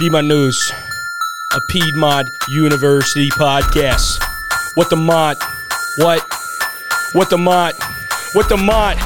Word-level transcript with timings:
Piedmont 0.00 0.28
News, 0.28 0.72
a 1.52 1.60
Piedmont 1.68 2.30
University 2.48 3.28
podcast. 3.28 4.18
What 4.72 4.88
the 4.88 4.96
Mont? 4.96 5.38
What? 5.98 6.24
What 7.12 7.28
the 7.28 7.36
Mont? 7.36 7.76
What 8.32 8.48
the 8.48 8.56
Mont? 8.56 8.98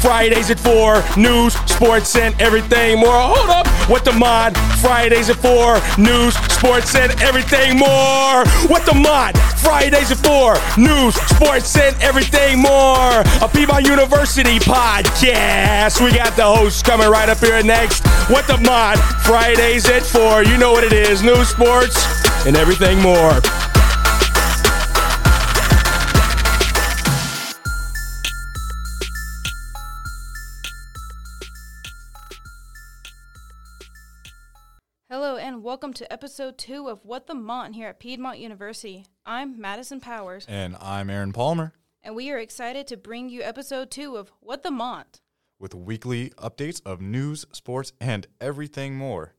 Fridays 0.00 0.52
at 0.52 0.60
4, 0.60 1.02
news, 1.16 1.54
sports, 1.66 2.14
and 2.14 2.40
everything 2.40 3.00
more. 3.00 3.10
Hold 3.10 3.50
up. 3.50 3.66
What 3.90 4.04
the 4.04 4.12
Mont? 4.12 4.56
Fridays 4.84 5.30
at 5.30 5.36
4, 5.36 5.80
news, 5.96 6.34
sports, 6.52 6.94
and 6.94 7.10
everything 7.22 7.78
more. 7.78 8.44
What 8.68 8.84
the 8.84 8.92
Mont? 8.92 9.34
Fridays 9.56 10.10
at 10.10 10.18
4, 10.18 10.58
news, 10.76 11.14
sports, 11.14 11.74
and 11.78 11.96
everything 12.02 12.58
more. 12.58 13.24
A 13.40 13.48
Piedmont 13.50 13.86
University 13.86 14.58
podcast. 14.58 16.04
We 16.04 16.12
got 16.12 16.36
the 16.36 16.44
host 16.44 16.84
coming 16.84 17.08
right 17.08 17.30
up 17.30 17.38
here 17.38 17.62
next. 17.62 18.06
What 18.28 18.46
the 18.46 18.58
Mont? 18.58 18.98
Fridays 19.24 19.88
at 19.88 20.02
4. 20.02 20.44
You 20.44 20.58
know 20.58 20.72
what 20.72 20.84
it 20.84 20.92
is 20.92 21.22
news, 21.22 21.48
sports, 21.48 21.96
and 22.44 22.54
everything 22.54 23.00
more. 23.00 23.40
Welcome 35.84 35.92
to 35.92 36.10
episode 36.10 36.56
two 36.56 36.88
of 36.88 37.04
What 37.04 37.26
the 37.26 37.34
Mont 37.34 37.74
here 37.74 37.88
at 37.88 38.00
Piedmont 38.00 38.38
University. 38.38 39.04
I'm 39.26 39.60
Madison 39.60 40.00
Powers, 40.00 40.46
And 40.48 40.76
I'm 40.80 41.10
Aaron 41.10 41.34
Palmer 41.34 41.74
and 42.02 42.16
we 42.16 42.30
are 42.30 42.38
excited 42.38 42.86
to 42.86 42.96
bring 42.96 43.28
you 43.28 43.42
episode 43.42 43.90
two 43.90 44.16
of 44.16 44.32
What 44.40 44.62
the 44.62 44.70
Mont. 44.70 45.20
with 45.58 45.74
weekly 45.74 46.30
updates 46.38 46.80
of 46.86 47.02
news, 47.02 47.44
sports, 47.52 47.92
and 48.00 48.26
everything 48.40 48.94
more. 48.94 49.34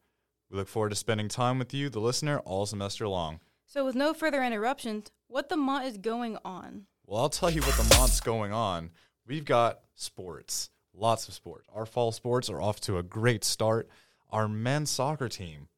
We 0.51 0.59
look 0.59 0.67
forward 0.67 0.89
to 0.89 0.95
spending 0.95 1.29
time 1.29 1.57
with 1.57 1.73
you, 1.73 1.89
the 1.89 1.99
listener, 1.99 2.37
all 2.41 2.67
semester 2.67 3.07
long. 3.07 3.39
So, 3.65 3.83
with 3.83 3.95
no 3.95 4.13
further 4.13 4.43
interruptions, 4.43 5.09
What 5.27 5.49
the 5.49 5.57
Mont 5.57 5.87
is 5.87 5.97
going 5.97 6.37
on? 6.45 6.85
Well, 7.07 7.21
I'll 7.21 7.29
tell 7.29 7.49
you 7.49 7.61
what 7.61 7.75
the 7.75 7.95
Mont's 7.97 8.19
going 8.19 8.53
on. 8.53 8.91
We've 9.25 9.45
got 9.45 9.79
sports, 9.95 10.69
lots 10.93 11.27
of 11.27 11.33
sports. 11.33 11.67
Our 11.73 11.87
fall 11.87 12.11
sports 12.11 12.51
are 12.51 12.61
off 12.61 12.79
to 12.81 12.99
a 12.99 13.03
great 13.03 13.43
start. 13.43 13.89
Our 14.29 14.47
men's 14.47 14.91
soccer 14.91 15.27
team, 15.27 15.69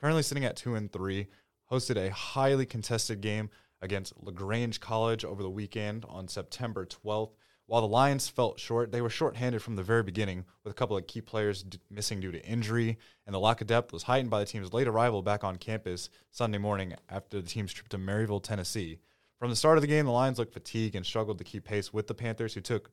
currently 0.00 0.22
sitting 0.22 0.44
at 0.44 0.56
two 0.56 0.74
and 0.74 0.90
three, 0.90 1.26
hosted 1.70 1.96
a 1.96 2.10
highly 2.10 2.66
contested 2.66 3.20
game 3.20 3.50
against 3.82 4.14
LaGrange 4.20 4.80
College 4.80 5.24
over 5.24 5.42
the 5.42 5.50
weekend 5.50 6.04
on 6.08 6.28
September 6.28 6.86
12th. 6.86 7.32
While 7.66 7.82
the 7.82 7.88
Lions 7.88 8.28
felt 8.28 8.58
short, 8.58 8.90
they 8.90 9.00
were 9.00 9.10
shorthanded 9.10 9.62
from 9.62 9.76
the 9.76 9.82
very 9.82 10.02
beginning, 10.02 10.44
with 10.64 10.72
a 10.72 10.74
couple 10.74 10.96
of 10.96 11.06
key 11.06 11.20
players 11.20 11.62
d- 11.62 11.78
missing 11.88 12.18
due 12.18 12.32
to 12.32 12.44
injury, 12.44 12.98
and 13.26 13.34
the 13.34 13.38
lack 13.38 13.60
of 13.60 13.68
depth 13.68 13.92
was 13.92 14.02
heightened 14.02 14.30
by 14.30 14.40
the 14.40 14.46
team's 14.46 14.72
late 14.72 14.88
arrival 14.88 15.22
back 15.22 15.44
on 15.44 15.56
campus 15.56 16.10
Sunday 16.32 16.58
morning 16.58 16.94
after 17.08 17.40
the 17.40 17.46
team's 17.46 17.72
trip 17.72 17.88
to 17.90 17.98
Maryville, 17.98 18.42
Tennessee. 18.42 18.98
From 19.38 19.50
the 19.50 19.56
start 19.56 19.78
of 19.78 19.82
the 19.82 19.88
game, 19.88 20.06
the 20.06 20.12
Lions 20.12 20.38
looked 20.38 20.52
fatigued 20.52 20.96
and 20.96 21.06
struggled 21.06 21.38
to 21.38 21.44
keep 21.44 21.64
pace 21.64 21.92
with 21.92 22.08
the 22.08 22.14
Panthers, 22.14 22.54
who 22.54 22.60
took 22.60 22.90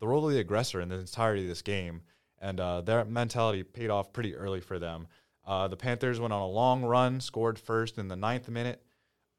the 0.00 0.08
role 0.08 0.26
of 0.26 0.32
the 0.32 0.40
aggressor 0.40 0.80
in 0.80 0.88
the 0.88 0.98
entirety 0.98 1.42
of 1.42 1.48
this 1.48 1.62
game, 1.62 2.02
and 2.40 2.58
uh, 2.58 2.80
their 2.80 3.04
mentality 3.04 3.62
paid 3.62 3.90
off 3.90 4.12
pretty 4.12 4.34
early 4.34 4.60
for 4.60 4.78
them. 4.78 5.06
Uh, 5.46 5.68
the 5.68 5.76
Panthers 5.76 6.18
went 6.18 6.32
on 6.32 6.42
a 6.42 6.48
long 6.48 6.82
run, 6.84 7.20
scored 7.20 7.58
first 7.58 7.98
in 7.98 8.08
the 8.08 8.16
ninth 8.16 8.48
minute, 8.48 8.82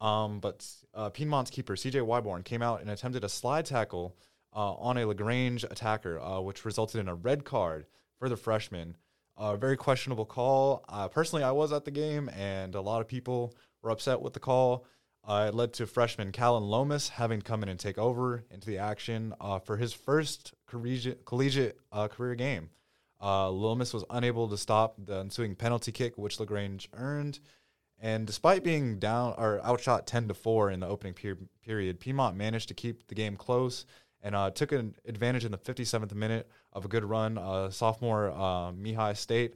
um, 0.00 0.40
but 0.40 0.66
uh, 0.94 1.10
Piedmont's 1.10 1.50
keeper, 1.50 1.74
CJ 1.74 2.06
Wyborn, 2.06 2.44
came 2.44 2.62
out 2.62 2.80
and 2.80 2.88
attempted 2.88 3.24
a 3.24 3.28
slide 3.28 3.66
tackle 3.66 4.16
uh, 4.54 4.72
on 4.74 4.96
a 4.96 5.06
LaGrange 5.06 5.64
attacker, 5.64 6.18
uh, 6.20 6.40
which 6.40 6.64
resulted 6.64 7.00
in 7.00 7.08
a 7.08 7.14
red 7.14 7.44
card 7.44 7.86
for 8.18 8.28
the 8.28 8.36
freshman. 8.36 8.96
A 9.36 9.56
very 9.56 9.76
questionable 9.76 10.24
call. 10.24 10.84
Uh, 10.88 11.08
personally, 11.08 11.44
I 11.44 11.52
was 11.52 11.72
at 11.72 11.84
the 11.84 11.90
game, 11.90 12.28
and 12.30 12.74
a 12.74 12.80
lot 12.80 13.00
of 13.00 13.06
people 13.06 13.54
were 13.82 13.90
upset 13.90 14.20
with 14.20 14.32
the 14.32 14.40
call. 14.40 14.84
Uh, 15.24 15.46
it 15.48 15.54
led 15.54 15.74
to 15.74 15.86
freshman 15.86 16.32
Callan 16.32 16.64
Lomas 16.64 17.10
having 17.10 17.40
to 17.40 17.44
come 17.44 17.62
in 17.62 17.68
and 17.68 17.78
take 17.78 17.98
over 17.98 18.44
into 18.50 18.66
the 18.66 18.78
action 18.78 19.34
for 19.64 19.76
his 19.76 19.92
first 19.92 20.54
collegiate, 20.66 21.24
collegiate 21.26 21.78
career 22.10 22.34
game. 22.34 22.70
Uh, 23.20 23.50
Lomas 23.50 23.92
was 23.92 24.04
unable 24.10 24.48
to 24.48 24.56
stop 24.56 24.94
the 24.98 25.20
ensuing 25.20 25.54
penalty 25.54 25.92
kick, 25.92 26.16
which 26.16 26.38
LaGrange 26.38 26.88
earned. 26.92 27.40
And 28.00 28.26
despite 28.26 28.62
being 28.62 28.98
down 28.98 29.34
or 29.36 29.60
outshot 29.64 30.06
10 30.06 30.28
to 30.28 30.34
4 30.34 30.70
in 30.70 30.80
the 30.80 30.86
opening 30.86 31.14
per- 31.14 31.36
period, 31.64 31.98
Piedmont 31.98 32.36
managed 32.36 32.68
to 32.68 32.74
keep 32.74 33.08
the 33.08 33.14
game 33.14 33.36
close 33.36 33.86
and 34.22 34.34
uh, 34.34 34.50
took 34.50 34.72
an 34.72 34.94
advantage 35.06 35.44
in 35.44 35.52
the 35.52 35.58
57th 35.58 36.14
minute 36.14 36.48
of 36.72 36.84
a 36.84 36.88
good 36.88 37.04
run. 37.04 37.38
Uh, 37.38 37.70
sophomore 37.70 38.30
uh, 38.30 38.72
Mihai 38.72 39.16
State 39.16 39.54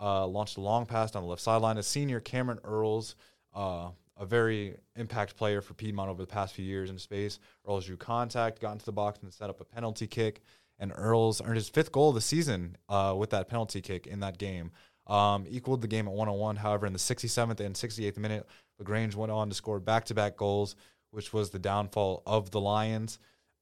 uh, 0.00 0.26
launched 0.26 0.56
a 0.56 0.60
long 0.60 0.86
pass 0.86 1.10
down 1.10 1.22
the 1.22 1.28
left 1.28 1.42
sideline. 1.42 1.78
A 1.78 1.82
senior 1.82 2.20
Cameron 2.20 2.58
Earls, 2.64 3.16
uh, 3.54 3.90
a 4.20 4.26
very 4.26 4.76
impact 4.96 5.34
player 5.34 5.62
for 5.62 5.72
Piedmont 5.72 6.10
over 6.10 6.22
the 6.22 6.26
past 6.26 6.54
few 6.54 6.64
years 6.64 6.90
in 6.90 6.98
space. 6.98 7.38
Earls 7.66 7.86
drew 7.86 7.96
contact, 7.96 8.60
got 8.60 8.72
into 8.72 8.84
the 8.84 8.92
box, 8.92 9.18
and 9.22 9.32
set 9.32 9.48
up 9.48 9.60
a 9.60 9.64
penalty 9.64 10.06
kick. 10.06 10.42
And 10.78 10.92
Earls 10.94 11.40
earned 11.42 11.56
his 11.56 11.70
fifth 11.70 11.90
goal 11.90 12.10
of 12.10 12.14
the 12.14 12.20
season 12.20 12.76
uh, 12.88 13.14
with 13.16 13.30
that 13.30 13.48
penalty 13.48 13.80
kick 13.80 14.06
in 14.06 14.20
that 14.20 14.38
game. 14.38 14.72
Um, 15.06 15.46
equaled 15.48 15.80
the 15.80 15.88
game 15.88 16.06
at 16.06 16.12
one 16.12 16.28
on 16.28 16.38
one. 16.38 16.56
However, 16.56 16.86
in 16.86 16.92
the 16.92 16.98
67th 16.98 17.60
and 17.60 17.74
68th 17.74 18.18
minute, 18.18 18.46
LaGrange 18.78 19.16
went 19.16 19.32
on 19.32 19.48
to 19.48 19.54
score 19.54 19.80
back 19.80 20.04
to 20.06 20.14
back 20.14 20.36
goals, 20.36 20.76
which 21.10 21.32
was 21.32 21.50
the 21.50 21.58
downfall 21.58 22.22
of 22.26 22.50
the 22.50 22.60
Lions. 22.60 23.18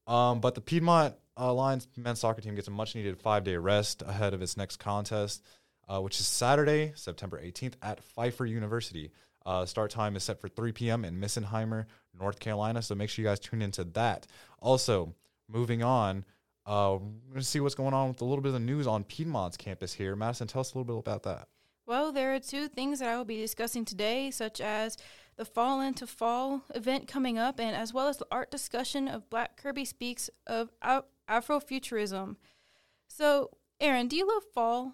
Um, 0.07 0.41
but 0.41 0.55
the 0.55 0.61
Piedmont 0.61 1.15
uh, 1.37 1.53
Lions 1.53 1.87
men's 1.95 2.19
soccer 2.19 2.41
team 2.41 2.55
gets 2.55 2.67
a 2.67 2.71
much 2.71 2.95
needed 2.95 3.17
five 3.17 3.45
day 3.45 3.55
rest 3.55 4.03
ahead 4.05 4.33
of 4.33 4.41
its 4.41 4.57
next 4.57 4.77
contest, 4.77 5.41
uh, 5.87 6.01
which 6.01 6.19
is 6.19 6.27
Saturday, 6.27 6.91
September 6.95 7.41
18th 7.41 7.75
at 7.81 8.03
Pfeiffer 8.03 8.45
University. 8.45 9.11
Uh, 9.49 9.65
start 9.65 9.89
time 9.89 10.15
is 10.15 10.23
set 10.23 10.39
for 10.39 10.47
3 10.47 10.71
p.m. 10.73 11.03
in 11.03 11.19
Misenheimer, 11.19 11.85
North 12.19 12.39
Carolina. 12.39 12.83
So 12.83 12.93
make 12.93 13.09
sure 13.09 13.23
you 13.23 13.29
guys 13.29 13.39
tune 13.39 13.63
into 13.63 13.83
that. 13.83 14.27
Also, 14.59 15.15
moving 15.47 15.81
on, 15.81 16.23
uh, 16.67 16.99
we're 17.01 17.31
going 17.31 17.39
to 17.39 17.43
see 17.43 17.59
what's 17.59 17.73
going 17.73 17.95
on 17.95 18.09
with 18.09 18.21
a 18.21 18.25
little 18.25 18.43
bit 18.43 18.49
of 18.49 18.53
the 18.53 18.59
news 18.59 18.85
on 18.85 19.03
Piedmont's 19.03 19.57
campus 19.57 19.91
here. 19.91 20.15
Madison, 20.15 20.45
tell 20.45 20.61
us 20.61 20.75
a 20.75 20.77
little 20.77 20.93
bit 20.93 20.99
about 20.99 21.23
that. 21.23 21.47
Well, 21.87 22.11
there 22.11 22.35
are 22.35 22.39
two 22.39 22.67
things 22.67 22.99
that 22.99 23.09
I 23.09 23.17
will 23.17 23.25
be 23.25 23.37
discussing 23.37 23.85
today, 23.85 24.29
such 24.29 24.61
as 24.61 24.97
the 25.35 25.45
Fall 25.45 25.81
into 25.81 26.05
Fall 26.05 26.61
event 26.75 27.07
coming 27.07 27.39
up, 27.39 27.59
and 27.59 27.75
as 27.75 27.91
well 27.91 28.07
as 28.07 28.17
the 28.17 28.27
art 28.29 28.51
discussion 28.51 29.07
of 29.07 29.31
Black 29.31 29.57
Kirby 29.57 29.85
Speaks 29.85 30.29
of 30.45 30.69
Af- 30.83 31.05
Afrofuturism. 31.27 32.35
So, 33.07 33.49
Aaron, 33.79 34.09
do 34.09 34.15
you 34.15 34.27
love 34.27 34.43
fall? 34.53 34.93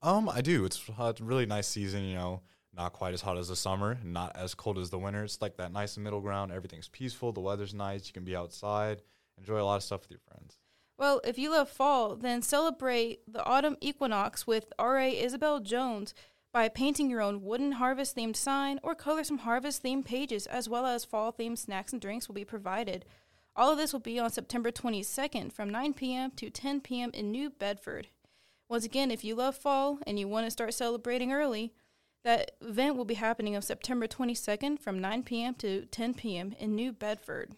Um, 0.00 0.30
I 0.30 0.40
do. 0.40 0.64
It's 0.64 0.80
a 0.98 1.14
really 1.20 1.44
nice 1.44 1.68
season, 1.68 2.04
you 2.04 2.14
know, 2.14 2.40
not 2.76 2.92
quite 2.92 3.14
as 3.14 3.20
hot 3.20 3.38
as 3.38 3.48
the 3.48 3.56
summer, 3.56 3.98
not 4.02 4.36
as 4.36 4.54
cold 4.54 4.78
as 4.78 4.90
the 4.90 4.98
winter. 4.98 5.24
It's 5.24 5.40
like 5.40 5.56
that 5.56 5.72
nice 5.72 5.96
middle 5.96 6.20
ground. 6.20 6.52
Everything's 6.52 6.88
peaceful. 6.88 7.32
The 7.32 7.40
weather's 7.40 7.74
nice. 7.74 8.06
You 8.06 8.12
can 8.12 8.24
be 8.24 8.36
outside, 8.36 9.02
enjoy 9.38 9.60
a 9.60 9.64
lot 9.64 9.76
of 9.76 9.82
stuff 9.82 10.02
with 10.02 10.10
your 10.10 10.20
friends. 10.28 10.58
Well, 10.96 11.20
if 11.24 11.38
you 11.38 11.50
love 11.50 11.68
fall, 11.68 12.14
then 12.14 12.40
celebrate 12.42 13.20
the 13.26 13.44
autumn 13.44 13.76
equinox 13.80 14.46
with 14.46 14.72
R.A. 14.78 15.18
Isabel 15.18 15.58
Jones 15.60 16.14
by 16.52 16.68
painting 16.68 17.10
your 17.10 17.20
own 17.20 17.42
wooden 17.42 17.72
harvest 17.72 18.16
themed 18.16 18.36
sign 18.36 18.78
or 18.82 18.94
color 18.94 19.24
some 19.24 19.38
harvest 19.38 19.82
themed 19.82 20.04
pages, 20.04 20.46
as 20.46 20.68
well 20.68 20.86
as 20.86 21.04
fall 21.04 21.32
themed 21.32 21.58
snacks 21.58 21.92
and 21.92 22.00
drinks 22.00 22.28
will 22.28 22.36
be 22.36 22.44
provided. 22.44 23.04
All 23.56 23.72
of 23.72 23.78
this 23.78 23.92
will 23.92 24.00
be 24.00 24.20
on 24.20 24.30
September 24.30 24.70
22nd 24.70 25.52
from 25.52 25.70
9 25.70 25.94
p.m. 25.94 26.30
to 26.36 26.50
10 26.50 26.80
p.m. 26.80 27.10
in 27.12 27.32
New 27.32 27.50
Bedford. 27.50 28.06
Once 28.68 28.84
again, 28.84 29.10
if 29.10 29.24
you 29.24 29.34
love 29.34 29.56
fall 29.56 29.98
and 30.06 30.18
you 30.18 30.28
want 30.28 30.46
to 30.46 30.50
start 30.50 30.74
celebrating 30.74 31.32
early, 31.32 31.72
that 32.24 32.52
event 32.60 32.96
will 32.96 33.04
be 33.04 33.14
happening 33.14 33.54
on 33.54 33.62
September 33.62 34.06
22nd 34.06 34.80
from 34.80 35.00
9 35.00 35.22
p.m. 35.22 35.54
to 35.56 35.86
10 35.86 36.14
p.m. 36.14 36.54
in 36.58 36.74
New 36.74 36.92
Bedford. 36.92 37.52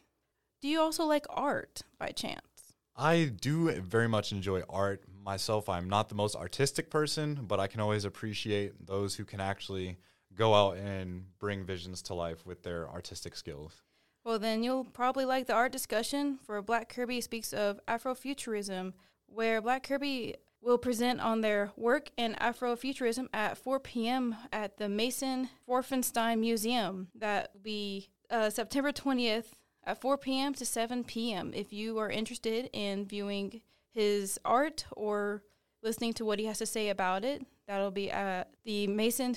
Do 0.60 0.68
you 0.68 0.80
also 0.80 1.04
like 1.04 1.26
art 1.30 1.82
by 1.98 2.08
chance? 2.08 2.74
I 2.96 3.30
do 3.40 3.70
very 3.80 4.08
much 4.08 4.32
enjoy 4.32 4.62
art 4.68 5.02
myself. 5.22 5.68
I'm 5.68 5.88
not 5.88 6.08
the 6.08 6.14
most 6.14 6.34
artistic 6.34 6.90
person, 6.90 7.40
but 7.46 7.60
I 7.60 7.66
can 7.66 7.80
always 7.80 8.04
appreciate 8.04 8.86
those 8.86 9.14
who 9.14 9.24
can 9.24 9.40
actually 9.40 9.98
go 10.34 10.54
out 10.54 10.76
and 10.76 11.24
bring 11.38 11.64
visions 11.64 12.02
to 12.02 12.14
life 12.14 12.44
with 12.46 12.62
their 12.62 12.88
artistic 12.88 13.36
skills. 13.36 13.82
Well, 14.24 14.38
then 14.38 14.62
you'll 14.62 14.84
probably 14.84 15.24
like 15.24 15.46
the 15.46 15.52
art 15.52 15.72
discussion 15.72 16.38
for 16.44 16.60
Black 16.62 16.88
Kirby 16.88 17.20
Speaks 17.20 17.52
of 17.52 17.80
Afrofuturism, 17.86 18.92
where 19.26 19.60
Black 19.60 19.86
Kirby 19.86 20.36
will 20.60 20.78
present 20.78 21.20
on 21.20 21.40
their 21.40 21.70
work 21.76 22.10
in 22.16 22.34
Afrofuturism 22.40 23.28
at 23.32 23.58
4 23.58 23.80
p.m. 23.80 24.36
at 24.52 24.78
the 24.78 24.88
Mason 24.88 25.48
Scharfenstein 25.68 26.38
Museum. 26.40 27.08
That 27.14 27.50
will 27.54 27.60
be 27.62 28.08
uh, 28.30 28.50
September 28.50 28.92
20th 28.92 29.46
at 29.84 30.00
4 30.00 30.18
p.m. 30.18 30.54
to 30.54 30.66
7 30.66 31.04
p.m. 31.04 31.52
If 31.54 31.72
you 31.72 31.98
are 31.98 32.10
interested 32.10 32.68
in 32.72 33.06
viewing 33.06 33.62
his 33.94 34.38
art 34.44 34.84
or 34.92 35.42
listening 35.82 36.12
to 36.14 36.24
what 36.24 36.38
he 36.38 36.46
has 36.46 36.58
to 36.58 36.66
say 36.66 36.88
about 36.88 37.24
it, 37.24 37.46
that'll 37.68 37.90
be 37.92 38.10
at 38.10 38.50
the 38.64 38.86
Mason 38.88 39.36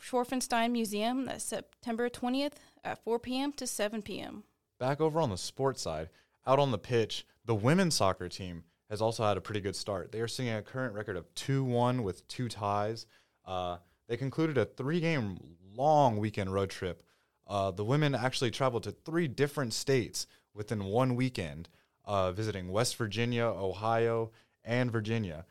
Scharfenstein 0.00 0.70
Museum. 0.70 1.24
That's 1.24 1.44
September 1.44 2.08
20th 2.08 2.54
at 2.84 3.02
4 3.02 3.18
p.m. 3.18 3.52
to 3.54 3.66
7 3.66 4.02
p.m. 4.02 4.44
Back 4.78 5.00
over 5.00 5.20
on 5.20 5.30
the 5.30 5.36
sports 5.36 5.82
side, 5.82 6.08
out 6.46 6.60
on 6.60 6.70
the 6.70 6.78
pitch, 6.78 7.26
the 7.44 7.54
women's 7.54 7.96
soccer 7.96 8.28
team 8.28 8.62
has 8.90 9.00
also 9.02 9.24
had 9.24 9.36
a 9.36 9.40
pretty 9.40 9.60
good 9.60 9.76
start. 9.76 10.12
They 10.12 10.20
are 10.20 10.28
sitting 10.28 10.50
at 10.50 10.60
a 10.60 10.62
current 10.62 10.94
record 10.94 11.16
of 11.16 11.32
2 11.34 11.64
1 11.64 12.02
with 12.02 12.26
two 12.28 12.48
ties. 12.48 13.06
Uh, 13.44 13.78
They 14.08 14.16
concluded 14.16 14.56
a 14.56 14.64
three 14.64 15.00
game 15.00 15.38
long 15.74 16.16
weekend 16.16 16.52
road 16.52 16.70
trip. 16.70 17.02
Uh, 17.46 17.70
the 17.70 17.84
women 17.84 18.14
actually 18.14 18.50
traveled 18.50 18.82
to 18.84 18.92
three 18.92 19.28
different 19.28 19.72
states 19.72 20.26
within 20.54 20.84
one 20.84 21.14
weekend, 21.14 21.68
uh, 22.04 22.32
visiting 22.32 22.70
West 22.70 22.96
Virginia, 22.96 23.44
Ohio, 23.44 24.30
and 24.64 24.90
Virginia. 24.90 25.44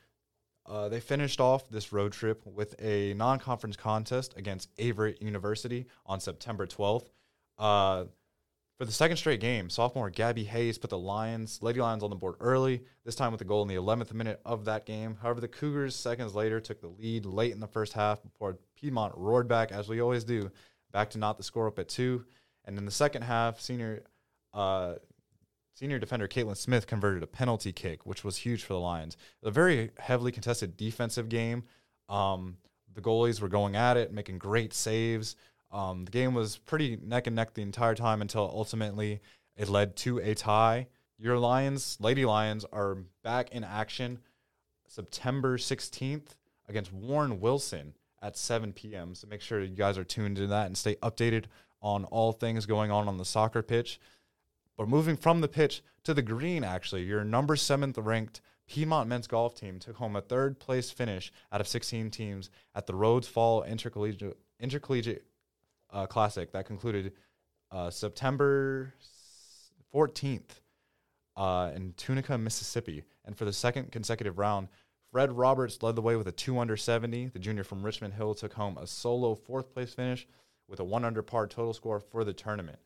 Uh, 0.65 0.89
they 0.89 0.99
finished 0.99 1.39
off 1.39 1.69
this 1.69 1.93
road 1.93 2.11
trip 2.11 2.45
with 2.45 2.75
a 2.81 3.13
non 3.13 3.39
conference 3.39 3.77
contest 3.77 4.33
against 4.35 4.75
Averett 4.77 5.21
University 5.21 5.85
on 6.05 6.19
September 6.19 6.67
12th. 6.67 7.09
For 8.77 8.85
the 8.85 8.91
second 8.91 9.17
straight 9.17 9.39
game, 9.39 9.71
sophomore 9.71 10.11
Gabby 10.11 10.43
Hayes 10.43 10.77
put 10.77 10.91
the 10.91 10.99
Lions, 10.99 11.63
Lady 11.63 11.81
Lions, 11.81 12.03
on 12.03 12.11
the 12.11 12.15
board 12.15 12.35
early, 12.39 12.83
this 13.05 13.15
time 13.15 13.31
with 13.31 13.41
a 13.41 13.45
goal 13.45 13.63
in 13.63 13.67
the 13.67 13.73
11th 13.73 14.13
minute 14.13 14.39
of 14.45 14.65
that 14.65 14.85
game. 14.85 15.17
However, 15.19 15.41
the 15.41 15.47
Cougars, 15.47 15.95
seconds 15.95 16.35
later, 16.35 16.59
took 16.59 16.79
the 16.79 16.87
lead 16.87 17.25
late 17.25 17.53
in 17.53 17.59
the 17.59 17.67
first 17.67 17.93
half 17.93 18.21
before 18.21 18.59
Piedmont 18.75 19.15
roared 19.17 19.47
back, 19.47 19.71
as 19.71 19.89
we 19.89 19.99
always 19.99 20.23
do, 20.23 20.51
back 20.91 21.09
to 21.11 21.17
knot 21.17 21.37
the 21.37 21.43
score 21.43 21.67
up 21.67 21.79
at 21.79 21.89
two. 21.89 22.25
And 22.65 22.77
in 22.77 22.85
the 22.85 22.91
second 22.91 23.23
half, 23.23 23.59
senior 23.59 24.03
uh, 24.53 24.95
senior 25.73 25.97
defender 25.97 26.27
Caitlin 26.27 26.55
Smith 26.55 26.85
converted 26.85 27.23
a 27.23 27.27
penalty 27.27 27.71
kick, 27.71 28.05
which 28.05 28.23
was 28.23 28.37
huge 28.37 28.63
for 28.63 28.73
the 28.73 28.79
Lions. 28.79 29.17
A 29.41 29.49
very 29.49 29.89
heavily 29.97 30.31
contested 30.31 30.77
defensive 30.77 31.29
game. 31.29 31.63
Um, 32.09 32.57
the 32.93 33.01
goalies 33.01 33.41
were 33.41 33.49
going 33.49 33.75
at 33.75 33.97
it, 33.97 34.13
making 34.13 34.37
great 34.37 34.71
saves. 34.71 35.35
Um, 35.71 36.05
the 36.05 36.11
game 36.11 36.33
was 36.33 36.57
pretty 36.57 36.97
neck 37.01 37.27
and 37.27 37.35
neck 37.35 37.53
the 37.53 37.61
entire 37.61 37.95
time 37.95 38.21
until 38.21 38.43
ultimately 38.53 39.21
it 39.55 39.69
led 39.69 39.95
to 39.97 40.19
a 40.19 40.33
tie. 40.33 40.87
Your 41.17 41.37
Lions, 41.37 41.97
Lady 41.99 42.25
Lions, 42.25 42.65
are 42.71 42.99
back 43.23 43.51
in 43.51 43.63
action 43.63 44.19
September 44.87 45.57
16th 45.57 46.35
against 46.69 46.93
Warren 46.93 47.39
Wilson 47.39 47.93
at 48.21 48.37
7 48.37 48.73
p.m. 48.73 49.15
So 49.15 49.27
make 49.27 49.41
sure 49.41 49.61
you 49.61 49.75
guys 49.75 49.97
are 49.97 50.03
tuned 50.03 50.37
to 50.37 50.47
that 50.47 50.67
and 50.67 50.77
stay 50.77 50.95
updated 50.95 51.45
on 51.81 52.05
all 52.05 52.31
things 52.31 52.65
going 52.65 52.91
on 52.91 53.07
on 53.07 53.17
the 53.17 53.25
soccer 53.25 53.61
pitch. 53.61 53.99
But 54.77 54.87
moving 54.87 55.17
from 55.17 55.41
the 55.41 55.47
pitch 55.47 55.81
to 56.03 56.13
the 56.13 56.21
green, 56.21 56.63
actually, 56.63 57.03
your 57.03 57.23
number 57.23 57.55
seventh 57.55 57.97
ranked 57.97 58.41
Piedmont 58.67 59.07
men's 59.07 59.27
golf 59.27 59.55
team 59.55 59.79
took 59.79 59.95
home 59.95 60.15
a 60.15 60.21
third 60.21 60.59
place 60.59 60.91
finish 60.91 61.31
out 61.51 61.61
of 61.61 61.67
16 61.67 62.11
teams 62.11 62.49
at 62.75 62.85
the 62.85 62.93
Rhodes 62.93 63.27
Fall 63.27 63.63
Intercollegiate, 63.63 64.37
Intercollegiate 64.59 65.25
uh, 65.91 66.05
Classic 66.05 66.51
that 66.51 66.65
concluded 66.65 67.13
uh, 67.71 67.89
September 67.89 68.93
14th 69.93 70.61
uh, 71.35 71.71
in 71.75 71.93
Tunica, 71.97 72.37
Mississippi. 72.37 73.03
And 73.25 73.37
for 73.37 73.45
the 73.45 73.53
second 73.53 73.91
consecutive 73.91 74.37
round, 74.37 74.67
Fred 75.11 75.31
Roberts 75.31 75.81
led 75.81 75.95
the 75.95 76.01
way 76.01 76.15
with 76.15 76.27
a 76.27 76.31
2 76.31 76.59
under 76.59 76.75
70. 76.75 77.27
The 77.27 77.39
junior 77.39 77.63
from 77.63 77.83
Richmond 77.83 78.13
Hill 78.13 78.35
took 78.35 78.53
home 78.53 78.77
a 78.77 78.87
solo 78.87 79.35
fourth 79.35 79.73
place 79.73 79.93
finish 79.93 80.27
with 80.67 80.79
a 80.79 80.83
1 80.83 81.05
under 81.05 81.21
par 81.21 81.47
total 81.47 81.73
score 81.73 81.99
for 81.99 82.23
the 82.23 82.33
tournament. 82.33 82.79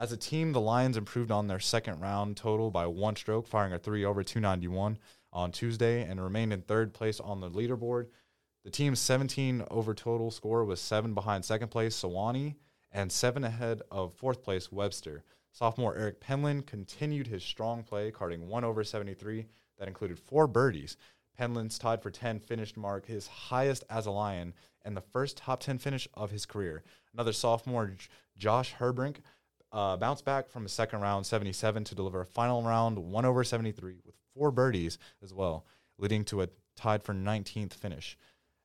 As 0.00 0.12
a 0.12 0.16
team, 0.16 0.52
the 0.52 0.60
Lions 0.60 0.96
improved 0.96 1.30
on 1.30 1.48
their 1.48 1.58
second 1.58 2.00
round 2.00 2.36
total 2.36 2.70
by 2.70 2.86
one 2.86 3.16
stroke, 3.16 3.48
firing 3.48 3.72
a 3.72 3.78
3 3.78 4.04
over 4.04 4.22
291 4.22 4.98
on 5.32 5.52
Tuesday 5.52 6.02
and 6.02 6.22
remained 6.22 6.52
in 6.52 6.62
third 6.62 6.94
place 6.94 7.20
on 7.20 7.40
the 7.40 7.50
leaderboard. 7.50 8.06
The 8.64 8.70
team's 8.70 9.00
17 9.00 9.64
over 9.70 9.94
total 9.94 10.30
score 10.30 10.64
was 10.64 10.80
seven 10.80 11.14
behind 11.14 11.44
second 11.44 11.68
place 11.68 11.96
Sewanee 11.96 12.56
and 12.90 13.10
seven 13.10 13.44
ahead 13.44 13.82
of 13.90 14.14
fourth 14.14 14.42
place 14.42 14.72
Webster. 14.72 15.22
Sophomore 15.52 15.96
Eric 15.96 16.20
Penland 16.20 16.66
continued 16.66 17.26
his 17.26 17.42
strong 17.42 17.82
play, 17.82 18.10
carding 18.10 18.48
one 18.48 18.64
over 18.64 18.84
73 18.84 19.46
that 19.78 19.88
included 19.88 20.18
four 20.18 20.46
birdies. 20.46 20.96
Penland's 21.38 21.78
tied 21.78 22.02
for 22.02 22.10
10 22.10 22.40
finished 22.40 22.76
mark, 22.76 23.06
his 23.06 23.26
highest 23.26 23.84
as 23.88 24.06
a 24.06 24.10
Lion, 24.10 24.54
and 24.84 24.96
the 24.96 25.00
first 25.00 25.36
top 25.36 25.60
10 25.60 25.78
finish 25.78 26.08
of 26.14 26.30
his 26.30 26.44
career. 26.44 26.82
Another 27.14 27.32
sophomore, 27.32 27.96
Josh 28.36 28.74
Herbrink, 28.78 29.18
uh, 29.70 29.96
bounced 29.96 30.24
back 30.24 30.48
from 30.48 30.66
a 30.66 30.68
second 30.68 31.00
round, 31.00 31.26
77, 31.26 31.84
to 31.84 31.94
deliver 31.94 32.20
a 32.20 32.26
final 32.26 32.62
round, 32.62 32.98
1 32.98 33.24
over 33.24 33.44
73, 33.44 33.98
with 34.04 34.16
four 34.34 34.50
birdies 34.50 34.98
as 35.22 35.32
well, 35.32 35.64
leading 35.98 36.24
to 36.24 36.42
a 36.42 36.48
tied 36.74 37.02
for 37.02 37.14
19th 37.14 37.74
finish. 37.74 38.16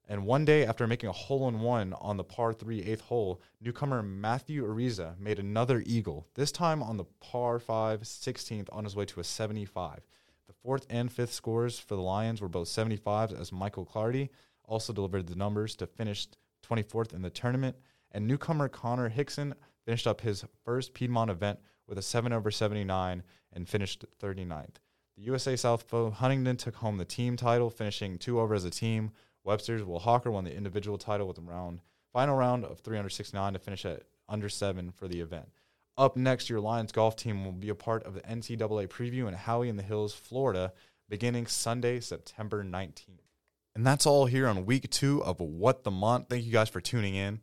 And 0.08 0.26
one 0.26 0.44
day 0.44 0.66
after 0.66 0.86
making 0.86 1.10
a 1.10 1.14
hole 1.14 1.48
in 1.48 1.62
one 1.62 1.94
on 1.94 2.18
the 2.18 2.24
par 2.24 2.54
3 2.54 2.82
eighth 2.82 3.02
hole, 3.02 3.42
newcomer 3.62 4.04
Matthew 4.04 4.66
Ariza 4.68 5.18
made 5.18 5.40
another 5.40 5.82
eagle, 5.86 6.28
this 6.36 6.52
time 6.52 6.84
on 6.84 6.98
the 6.98 7.06
par 7.22 7.58
5 7.58 8.02
16th 8.02 8.68
on 8.72 8.84
his 8.84 8.96
way 8.96 9.06
to 9.06 9.20
a 9.22 9.24
75. 9.24 10.06
The 10.48 10.54
fourth 10.54 10.86
and 10.90 11.12
fifth 11.12 11.34
scores 11.34 11.80
for 11.80 11.96
the 11.96 12.02
Lions 12.02 12.42
were 12.42 12.50
both 12.50 12.68
75s 12.68 13.40
as 13.40 13.54
Michael 13.54 13.86
Clardy 13.86 14.30
also 14.66 14.92
delivered 14.94 15.28
the 15.28 15.36
numbers 15.36 15.76
to 15.78 15.88
finish 15.88 16.28
24th 16.68 17.14
in 17.14 17.22
the 17.22 17.30
tournament. 17.30 17.76
And 18.12 18.28
newcomer 18.28 18.68
Connor 18.68 19.10
Hickson 19.10 19.56
finished 19.86 20.06
up 20.06 20.22
his 20.22 20.46
first 20.64 20.94
Piedmont 20.94 21.32
event 21.32 21.60
with 21.88 21.98
a 21.98 22.02
7 22.02 22.32
over 22.32 22.52
79 22.52 23.24
and 23.54 23.70
finished 23.70 24.06
39th. 24.22 24.76
The 25.16 25.24
USA 25.24 25.56
South 25.56 25.84
foe 25.84 26.10
Huntingdon 26.10 26.58
took 26.58 26.76
home 26.76 26.98
the 26.98 27.06
team 27.06 27.38
title, 27.38 27.70
finishing 27.70 28.18
two 28.18 28.40
over 28.40 28.56
as 28.56 28.66
a 28.66 28.70
team. 28.70 29.12
Webster's 29.44 29.84
Will 29.84 30.00
Hawker 30.00 30.32
won 30.32 30.44
the 30.44 30.56
individual 30.56 30.98
title 30.98 31.28
with 31.28 31.38
a 31.38 31.42
round 31.42 31.82
final 32.12 32.36
round 32.36 32.64
of 32.64 32.80
369 32.80 33.54
to 33.54 33.60
finish 33.60 33.86
at 33.86 34.04
under 34.30 34.48
seven 34.48 34.92
for 34.92 35.08
the 35.08 35.20
event. 35.20 35.50
Up 35.98 36.16
next, 36.16 36.50
your 36.50 36.60
Lions 36.60 36.92
golf 36.92 37.16
team 37.16 37.44
will 37.44 37.52
be 37.52 37.70
a 37.70 37.76
part 37.76 38.04
of 38.04 38.14
the 38.14 38.22
NCAA 38.22 38.88
preview 38.88 39.28
in 39.28 39.36
Howey 39.36 39.68
in 39.68 39.76
the 39.76 39.84
Hills, 39.84 40.14
Florida, 40.14 40.74
beginning 41.10 41.48
Sunday, 41.48 42.00
September 42.00 42.64
19th. 42.64 43.20
And 43.76 43.86
that's 43.86 44.06
all 44.06 44.28
here 44.28 44.48
on 44.48 44.66
week 44.66 44.90
two 44.90 45.24
of 45.24 45.40
What 45.40 45.84
the 45.84 45.92
Mont. 45.92 46.30
Thank 46.30 46.46
you 46.46 46.52
guys 46.52 46.70
for 46.70 46.82
tuning 46.82 47.16
in. 47.16 47.42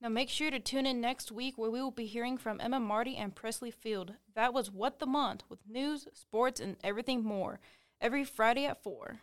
Now 0.00 0.08
make 0.08 0.28
sure 0.28 0.50
to 0.50 0.58
tune 0.58 0.86
in 0.86 1.00
next 1.00 1.30
week 1.30 1.56
where 1.56 1.70
we 1.70 1.80
will 1.80 1.90
be 1.90 2.06
hearing 2.06 2.36
from 2.36 2.60
Emma 2.60 2.80
Marty 2.80 3.16
and 3.16 3.34
Presley 3.34 3.70
Field. 3.70 4.14
That 4.34 4.52
was 4.52 4.70
What 4.70 4.98
the 4.98 5.06
Mont 5.06 5.44
with 5.48 5.60
news, 5.68 6.08
sports, 6.12 6.60
and 6.60 6.76
everything 6.82 7.22
more 7.22 7.60
every 8.00 8.24
Friday 8.24 8.66
at 8.66 8.82
4. 8.82 9.20